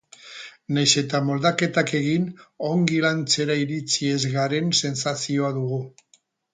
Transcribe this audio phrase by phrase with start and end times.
[0.77, 2.25] Nahiz eta moldaketak egin,
[2.71, 5.85] ongi lantzera iritsi ez garen sentsazioa dugu.